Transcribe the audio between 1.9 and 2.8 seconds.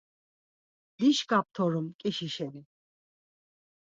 ǩişi şeni.